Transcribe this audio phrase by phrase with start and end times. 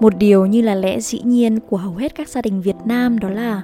[0.00, 3.18] một điều như là lẽ dĩ nhiên của hầu hết các gia đình việt nam
[3.18, 3.62] đó là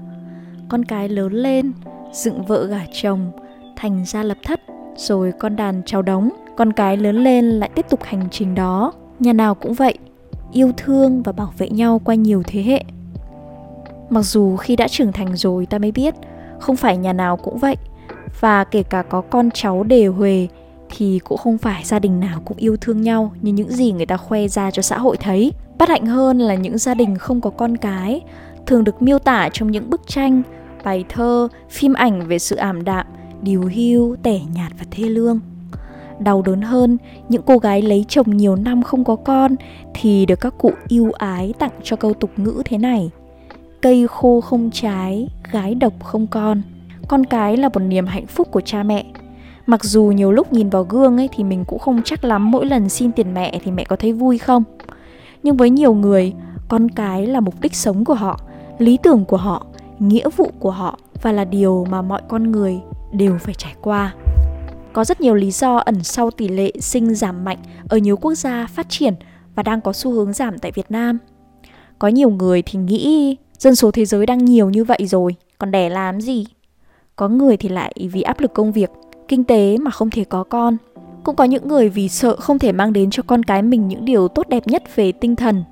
[0.68, 1.72] con cái lớn lên,
[2.12, 3.32] dựng vợ gả chồng,
[3.76, 4.60] thành gia lập thất,
[4.96, 8.92] rồi con đàn cháu đóng con cái lớn lên lại tiếp tục hành trình đó.
[9.18, 9.98] Nhà nào cũng vậy,
[10.52, 12.84] yêu thương và bảo vệ nhau qua nhiều thế hệ.
[14.10, 16.14] Mặc dù khi đã trưởng thành rồi ta mới biết,
[16.58, 17.76] không phải nhà nào cũng vậy,
[18.40, 20.48] và kể cả có con cháu đề huề
[20.90, 24.06] thì cũng không phải gia đình nào cũng yêu thương nhau như những gì người
[24.06, 25.52] ta khoe ra cho xã hội thấy
[25.82, 28.20] bất hạnh hơn là những gia đình không có con cái,
[28.66, 30.42] thường được miêu tả trong những bức tranh,
[30.84, 33.06] bài thơ, phim ảnh về sự ảm đạm,
[33.42, 35.40] điều hưu, tẻ nhạt và thê lương.
[36.18, 39.56] Đau đớn hơn, những cô gái lấy chồng nhiều năm không có con
[39.94, 43.10] thì được các cụ yêu ái tặng cho câu tục ngữ thế này,
[43.80, 46.62] cây khô không trái, gái độc không con.
[47.08, 49.04] Con cái là một niềm hạnh phúc của cha mẹ.
[49.66, 52.66] Mặc dù nhiều lúc nhìn vào gương ấy thì mình cũng không chắc lắm mỗi
[52.66, 54.64] lần xin tiền mẹ thì mẹ có thấy vui không
[55.42, 56.32] nhưng với nhiều người
[56.68, 58.40] con cái là mục đích sống của họ
[58.78, 59.66] lý tưởng của họ
[59.98, 62.80] nghĩa vụ của họ và là điều mà mọi con người
[63.12, 64.14] đều phải trải qua
[64.92, 68.34] có rất nhiều lý do ẩn sau tỷ lệ sinh giảm mạnh ở nhiều quốc
[68.34, 69.14] gia phát triển
[69.54, 71.18] và đang có xu hướng giảm tại Việt Nam.
[71.98, 75.70] Có nhiều người thì nghĩ dân số thế giới đang nhiều như vậy rồi, còn
[75.70, 76.46] đẻ làm gì?
[77.16, 78.90] Có người thì lại vì áp lực công việc,
[79.28, 80.76] kinh tế mà không thể có con.
[81.24, 84.04] Cũng có những người vì sợ không thể mang đến cho con cái mình những
[84.04, 85.64] điều tốt đẹp nhất về tinh thần.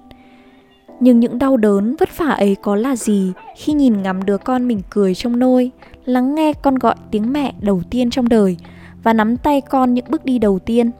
[1.00, 4.68] Nhưng những đau đớn, vất vả ấy có là gì khi nhìn ngắm đứa con
[4.68, 5.70] mình cười trong nôi,
[6.04, 8.56] lắng nghe con gọi tiếng mẹ đầu tiên trong đời
[9.02, 10.90] và nắm tay con những bước đi đầu tiên.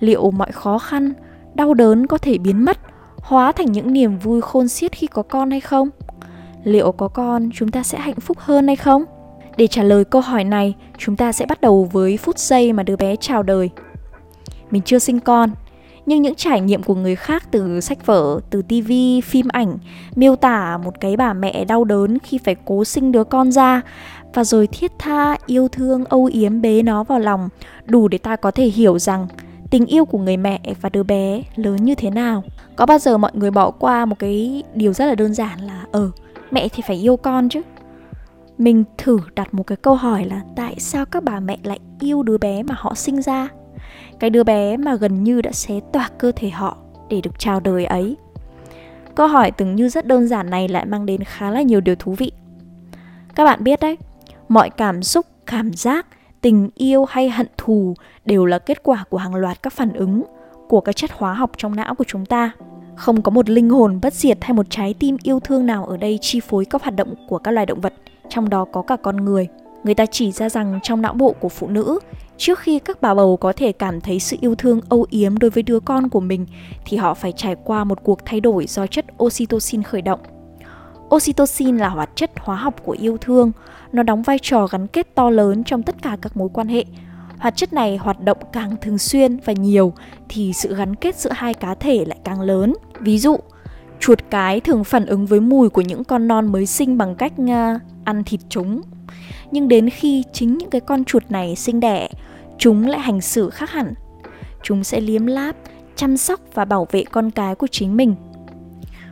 [0.00, 1.12] Liệu mọi khó khăn,
[1.54, 2.78] đau đớn có thể biến mất,
[3.16, 5.88] hóa thành những niềm vui khôn xiết khi có con hay không?
[6.64, 9.04] Liệu có con chúng ta sẽ hạnh phúc hơn hay không?
[9.58, 12.82] Để trả lời câu hỏi này, chúng ta sẽ bắt đầu với phút giây mà
[12.82, 13.70] đứa bé chào đời.
[14.70, 15.50] Mình chưa sinh con,
[16.06, 19.78] nhưng những trải nghiệm của người khác từ sách vở, từ tivi, phim ảnh
[20.16, 23.80] miêu tả một cái bà mẹ đau đớn khi phải cố sinh đứa con ra
[24.34, 27.48] và rồi thiết tha yêu thương âu yếm bế nó vào lòng
[27.84, 29.26] đủ để ta có thể hiểu rằng
[29.70, 32.42] tình yêu của người mẹ và đứa bé lớn như thế nào
[32.76, 35.84] có bao giờ mọi người bỏ qua một cái điều rất là đơn giản là
[35.92, 36.10] ờ
[36.50, 37.62] mẹ thì phải yêu con chứ
[38.58, 42.22] mình thử đặt một cái câu hỏi là tại sao các bà mẹ lại yêu
[42.22, 43.48] đứa bé mà họ sinh ra?
[44.20, 46.76] Cái đứa bé mà gần như đã xé toạc cơ thể họ
[47.08, 48.16] để được chào đời ấy.
[49.14, 51.94] Câu hỏi tưởng như rất đơn giản này lại mang đến khá là nhiều điều
[51.94, 52.32] thú vị.
[53.34, 53.98] Các bạn biết đấy,
[54.48, 56.06] mọi cảm xúc, cảm giác,
[56.40, 60.22] tình yêu hay hận thù đều là kết quả của hàng loạt các phản ứng
[60.68, 62.50] của các chất hóa học trong não của chúng ta
[62.98, 65.96] không có một linh hồn bất diệt hay một trái tim yêu thương nào ở
[65.96, 67.94] đây chi phối các hoạt động của các loài động vật,
[68.28, 69.48] trong đó có cả con người.
[69.84, 71.98] Người ta chỉ ra rằng trong não bộ của phụ nữ,
[72.36, 75.50] trước khi các bà bầu có thể cảm thấy sự yêu thương âu yếm đối
[75.50, 76.46] với đứa con của mình,
[76.84, 80.20] thì họ phải trải qua một cuộc thay đổi do chất oxytocin khởi động.
[81.14, 83.52] Oxytocin là hoạt chất hóa học của yêu thương.
[83.92, 86.84] Nó đóng vai trò gắn kết to lớn trong tất cả các mối quan hệ.
[87.38, 89.92] Hoạt chất này hoạt động càng thường xuyên và nhiều,
[90.28, 93.36] thì sự gắn kết giữa hai cá thể lại càng lớn ví dụ
[94.00, 97.32] chuột cái thường phản ứng với mùi của những con non mới sinh bằng cách
[97.48, 98.80] à, ăn thịt chúng.
[99.50, 102.08] Nhưng đến khi chính những cái con chuột này sinh đẻ
[102.58, 103.94] chúng lại hành xử khác hẳn.
[104.62, 105.56] Chúng sẽ liếm láp
[105.96, 108.14] chăm sóc và bảo vệ con cái của chính mình.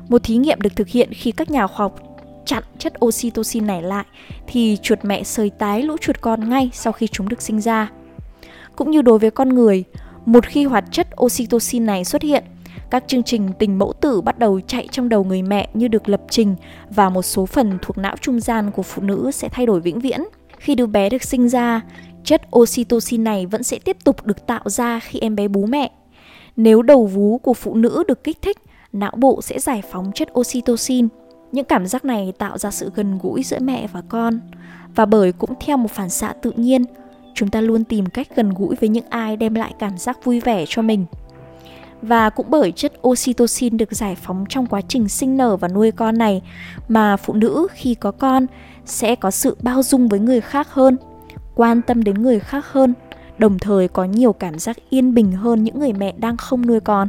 [0.09, 2.01] Một thí nghiệm được thực hiện khi các nhà khoa học
[2.47, 4.05] chặn chất oxytocin này lại
[4.47, 7.91] thì chuột mẹ sơi tái lũ chuột con ngay sau khi chúng được sinh ra.
[8.77, 9.85] Cũng như đối với con người,
[10.25, 12.45] một khi hoạt chất oxytocin này xuất hiện,
[12.91, 16.09] các chương trình tình mẫu tử bắt đầu chạy trong đầu người mẹ như được
[16.09, 16.55] lập trình
[16.91, 20.01] và một số phần thuộc não trung gian của phụ nữ sẽ thay đổi vĩnh
[20.01, 20.21] viễn.
[20.59, 21.81] Khi đứa bé được sinh ra,
[22.25, 25.91] chất oxytocin này vẫn sẽ tiếp tục được tạo ra khi em bé bú mẹ.
[26.57, 28.57] Nếu đầu vú của phụ nữ được kích thích,
[28.93, 31.09] não bộ sẽ giải phóng chất oxytocin
[31.53, 34.41] những cảm giác này tạo ra sự gần gũi giữa mẹ và con
[34.95, 36.85] và bởi cũng theo một phản xạ tự nhiên
[37.35, 40.41] chúng ta luôn tìm cách gần gũi với những ai đem lại cảm giác vui
[40.41, 41.05] vẻ cho mình
[42.03, 45.91] và cũng bởi chất oxytocin được giải phóng trong quá trình sinh nở và nuôi
[45.91, 46.43] con này,
[46.89, 48.47] mà phụ nữ khi có con
[48.85, 50.97] sẽ có sự bao dung với người khác hơn,
[51.55, 52.95] quan tâm đến người khác hơn,
[53.39, 56.81] đồng thời có nhiều cảm giác yên bình hơn những người mẹ đang không nuôi
[56.81, 57.09] con.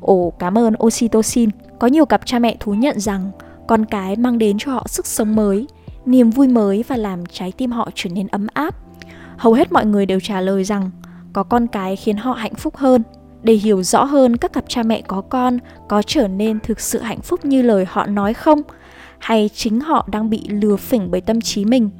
[0.00, 1.50] Ồ, cảm ơn oxytocin.
[1.78, 3.30] Có nhiều cặp cha mẹ thú nhận rằng
[3.66, 5.66] con cái mang đến cho họ sức sống mới,
[6.06, 8.76] niềm vui mới và làm trái tim họ trở nên ấm áp.
[9.36, 10.90] Hầu hết mọi người đều trả lời rằng
[11.32, 13.02] có con cái khiến họ hạnh phúc hơn
[13.42, 15.58] để hiểu rõ hơn các cặp cha mẹ có con
[15.88, 18.62] có trở nên thực sự hạnh phúc như lời họ nói không
[19.18, 21.90] hay chính họ đang bị lừa phỉnh bởi tâm trí mình,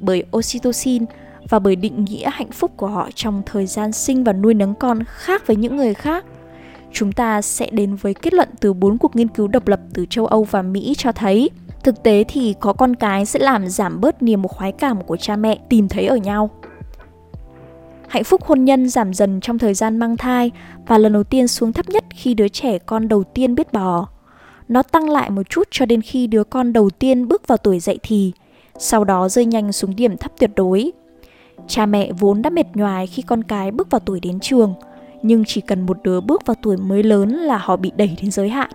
[0.00, 1.04] bởi oxytocin
[1.48, 4.74] và bởi định nghĩa hạnh phúc của họ trong thời gian sinh và nuôi nấng
[4.74, 6.24] con khác với những người khác
[6.92, 10.06] chúng ta sẽ đến với kết luận từ bốn cuộc nghiên cứu độc lập từ
[10.10, 11.50] châu Âu và Mỹ cho thấy,
[11.82, 15.36] thực tế thì có con cái sẽ làm giảm bớt niềm khoái cảm của cha
[15.36, 16.50] mẹ tìm thấy ở nhau.
[18.10, 20.50] Hạnh phúc hôn nhân giảm dần trong thời gian mang thai
[20.86, 24.08] và lần đầu tiên xuống thấp nhất khi đứa trẻ con đầu tiên biết bò.
[24.68, 27.80] Nó tăng lại một chút cho đến khi đứa con đầu tiên bước vào tuổi
[27.80, 28.32] dậy thì,
[28.78, 30.92] sau đó rơi nhanh xuống điểm thấp tuyệt đối.
[31.66, 34.74] Cha mẹ vốn đã mệt nhoài khi con cái bước vào tuổi đến trường,
[35.22, 38.30] nhưng chỉ cần một đứa bước vào tuổi mới lớn là họ bị đẩy đến
[38.30, 38.70] giới hạn.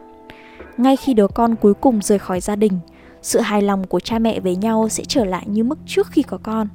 [0.77, 2.79] Ngay khi đứa con cuối cùng rời khỏi gia đình,
[3.21, 6.21] sự hài lòng của cha mẹ với nhau sẽ trở lại như mức trước khi
[6.21, 6.67] có con.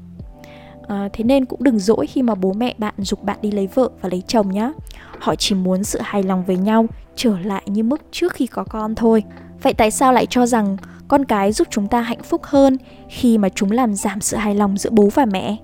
[0.91, 3.67] À, thế nên cũng đừng dỗi khi mà bố mẹ bạn dục bạn đi lấy
[3.75, 4.73] vợ và lấy chồng nhá.
[5.19, 8.65] Họ chỉ muốn sự hài lòng với nhau trở lại như mức trước khi có
[8.65, 9.23] con thôi.
[9.63, 10.77] Vậy tại sao lại cho rằng
[11.09, 12.77] con cái giúp chúng ta hạnh phúc hơn
[13.09, 15.57] khi mà chúng làm giảm sự hài lòng giữa bố và mẹ?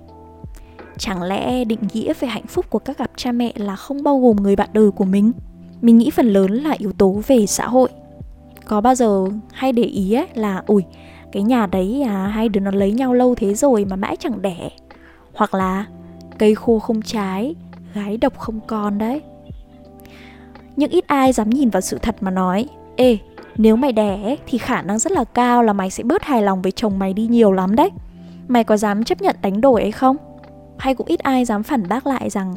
[0.99, 4.21] Chẳng lẽ định nghĩa về hạnh phúc của các cặp cha mẹ là không bao
[4.21, 5.33] gồm người bạn đời của mình?
[5.81, 7.89] Mình nghĩ phần lớn là yếu tố về xã hội.
[8.65, 10.85] Có bao giờ hay để ý ấy là ủi
[11.33, 14.43] cái nhà đấy à hai đứa nó lấy nhau lâu thế rồi mà mãi chẳng
[14.43, 14.71] đẻ
[15.37, 15.85] hoặc là
[16.39, 17.55] cây khô không trái,
[17.95, 19.23] gái độc không con đấy.
[20.77, 22.67] Nhưng ít ai dám nhìn vào sự thật mà nói,
[22.97, 23.19] ê,
[23.57, 26.63] nếu mày đẻ thì khả năng rất là cao là mày sẽ bớt hài lòng
[26.63, 27.91] với chồng mày đi nhiều lắm đấy.
[28.49, 30.17] Mày có dám chấp nhận đánh đổi ấy không?
[30.79, 32.55] Hay cũng ít ai dám phản bác lại rằng,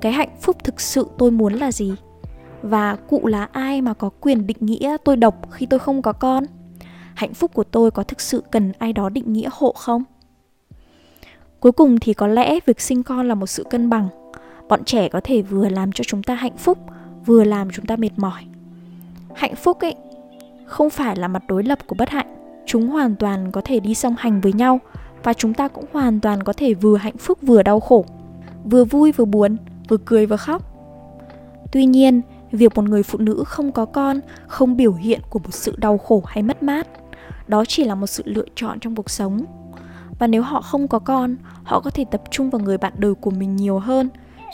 [0.00, 1.94] cái hạnh phúc thực sự tôi muốn là gì?
[2.62, 6.12] Và cụ là ai mà có quyền định nghĩa tôi độc khi tôi không có
[6.12, 6.44] con?
[7.14, 10.04] Hạnh phúc của tôi có thực sự cần ai đó định nghĩa hộ không?
[11.62, 14.08] Cuối cùng thì có lẽ việc sinh con là một sự cân bằng.
[14.68, 16.78] Bọn trẻ có thể vừa làm cho chúng ta hạnh phúc,
[17.26, 18.44] vừa làm chúng ta mệt mỏi.
[19.34, 19.94] Hạnh phúc ấy
[20.64, 22.26] không phải là mặt đối lập của bất hạnh.
[22.66, 24.80] Chúng hoàn toàn có thể đi song hành với nhau
[25.22, 28.04] và chúng ta cũng hoàn toàn có thể vừa hạnh phúc vừa đau khổ,
[28.64, 29.56] vừa vui vừa buồn,
[29.88, 30.62] vừa cười vừa khóc.
[31.72, 32.20] Tuy nhiên,
[32.52, 35.98] việc một người phụ nữ không có con, không biểu hiện của một sự đau
[35.98, 36.86] khổ hay mất mát,
[37.48, 39.44] đó chỉ là một sự lựa chọn trong cuộc sống
[40.22, 43.14] và nếu họ không có con, họ có thể tập trung vào người bạn đời
[43.14, 44.08] của mình nhiều hơn,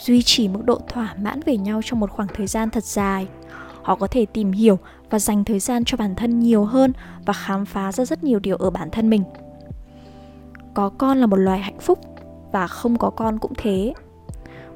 [0.05, 3.27] duy trì mức độ thỏa mãn về nhau trong một khoảng thời gian thật dài.
[3.83, 4.79] Họ có thể tìm hiểu
[5.11, 6.93] và dành thời gian cho bản thân nhiều hơn
[7.27, 9.23] và khám phá ra rất nhiều điều ở bản thân mình.
[10.75, 11.99] Có con là một loài hạnh phúc
[12.53, 13.93] và không có con cũng thế.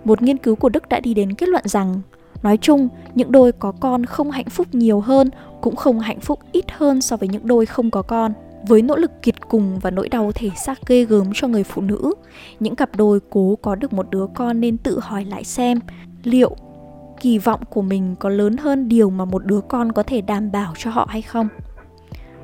[0.04, 2.00] Một nghiên cứu của đức đã đi đến kết luận rằng,
[2.42, 5.30] nói chung, những đôi có con không hạnh phúc nhiều hơn
[5.60, 8.32] cũng không hạnh phúc ít hơn so với những đôi không có con
[8.66, 11.82] với nỗ lực kiệt cùng và nỗi đau thể xác ghê gớm cho người phụ
[11.82, 12.14] nữ,
[12.60, 15.78] những cặp đôi cố có được một đứa con nên tự hỏi lại xem
[16.24, 16.56] liệu
[17.20, 20.52] kỳ vọng của mình có lớn hơn điều mà một đứa con có thể đảm
[20.52, 21.48] bảo cho họ hay không.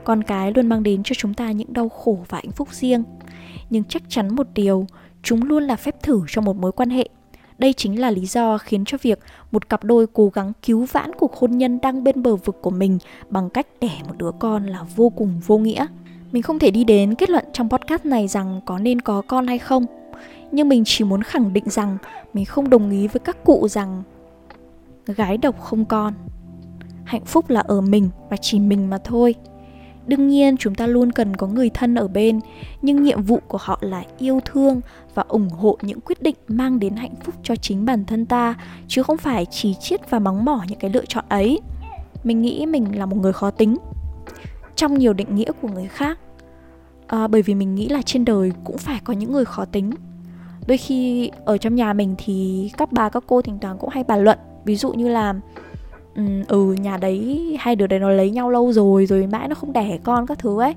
[0.05, 3.05] Con cái luôn mang đến cho chúng ta những đau khổ và hạnh phúc riêng,
[3.71, 4.87] nhưng chắc chắn một điều,
[5.23, 7.09] chúng luôn là phép thử trong một mối quan hệ.
[7.59, 9.19] Đây chính là lý do khiến cho việc
[9.51, 12.71] một cặp đôi cố gắng cứu vãn cuộc hôn nhân đang bên bờ vực của
[12.71, 12.99] mình
[13.29, 15.87] bằng cách đẻ một đứa con là vô cùng vô nghĩa
[16.33, 19.47] mình không thể đi đến kết luận trong podcast này rằng có nên có con
[19.47, 19.87] hay không.
[20.53, 21.99] Nhưng mình chỉ muốn khẳng định rằng
[22.35, 24.03] mình không đồng ý với các cụ rằng
[25.07, 26.15] gái độc không con.
[27.05, 29.35] Hạnh phúc là ở mình và chỉ mình mà thôi.
[30.07, 32.41] Đương nhiên, chúng ta luôn cần có người thân ở bên,
[32.83, 34.81] nhưng nhiệm vụ của họ là yêu thương
[35.15, 38.55] và ủng hộ những quyết định mang đến hạnh phúc cho chính bản thân ta,
[38.89, 41.61] chứ không phải chỉ chiết và mắng mỏ những cái lựa chọn ấy.
[42.25, 43.77] Mình nghĩ mình là một người khó tính
[44.79, 46.19] trong nhiều định nghĩa của người khác.
[47.07, 49.91] À, bởi vì mình nghĩ là trên đời cũng phải có những người khó tính.
[50.67, 54.05] Đôi khi ở trong nhà mình thì các bà các cô thỉnh thoảng cũng hay
[54.05, 54.39] bàn luận.
[54.65, 55.35] Ví dụ như là
[56.49, 59.73] ừ nhà đấy hai đứa đấy nó lấy nhau lâu rồi rồi mãi nó không
[59.73, 60.75] đẻ con các thứ ấy.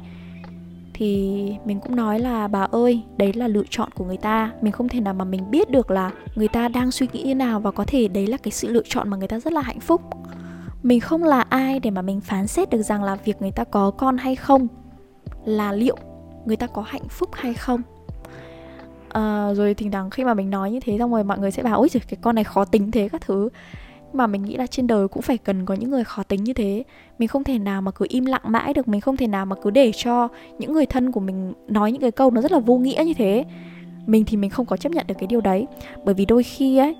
[0.93, 4.51] Thì mình cũng nói là bà ơi đấy là lựa chọn của người ta.
[4.61, 7.35] Mình không thể nào mà mình biết được là người ta đang suy nghĩ như
[7.35, 9.61] nào và có thể đấy là cái sự lựa chọn mà người ta rất là
[9.61, 10.01] hạnh phúc
[10.83, 13.63] mình không là ai để mà mình phán xét được rằng là việc người ta
[13.63, 14.67] có con hay không
[15.45, 15.97] là liệu
[16.45, 17.81] người ta có hạnh phúc hay không.
[19.09, 21.63] À, rồi thỉnh thoảng khi mà mình nói như thế xong rồi mọi người sẽ
[21.63, 23.49] bảo ôi giời cái con này khó tính thế các thứ.
[24.13, 26.53] Mà mình nghĩ là trên đời cũng phải cần có những người khó tính như
[26.53, 26.83] thế.
[27.19, 29.55] Mình không thể nào mà cứ im lặng mãi được mình không thể nào mà
[29.61, 30.27] cứ để cho
[30.59, 33.13] những người thân của mình nói những cái câu nó rất là vô nghĩa như
[33.13, 33.45] thế.
[34.05, 35.67] Mình thì mình không có chấp nhận được cái điều đấy.
[36.03, 36.95] Bởi vì đôi khi ấy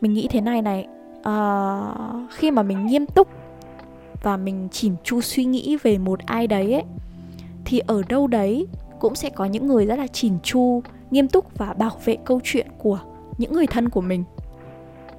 [0.00, 0.86] mình nghĩ thế này này
[1.20, 3.28] uh, khi mà mình nghiêm túc
[4.22, 6.84] và mình chỉn chu suy nghĩ về một ai đấy ấy
[7.64, 8.66] thì ở đâu đấy
[9.00, 12.40] cũng sẽ có những người rất là chỉn chu nghiêm túc và bảo vệ câu
[12.44, 12.98] chuyện của
[13.38, 14.24] những người thân của mình.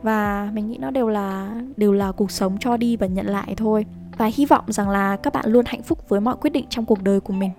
[0.01, 3.53] Và mình nghĩ nó đều là đều là cuộc sống cho đi và nhận lại
[3.57, 3.85] thôi.
[4.17, 6.85] Và hy vọng rằng là các bạn luôn hạnh phúc với mọi quyết định trong
[6.85, 7.51] cuộc đời của mình.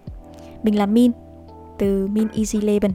[0.62, 1.11] Mình là min
[1.78, 2.92] từ min easy leven.